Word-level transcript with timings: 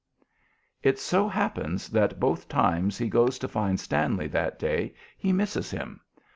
It 0.81 0.97
so 0.97 1.27
happens 1.27 1.87
that 1.89 2.19
both 2.19 2.47
times 2.49 2.97
he 2.97 3.07
goes 3.07 3.37
to 3.37 3.47
find 3.47 3.79
Stanley 3.79 4.25
that 4.29 4.57
day 4.57 4.95
he 5.15 5.31
misses 5.31 5.69
him. 5.69 5.99